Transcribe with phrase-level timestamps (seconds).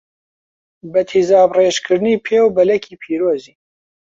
[0.91, 3.55] بە تیزابڕێژکردنی پێ و بەلەکی پیرۆزی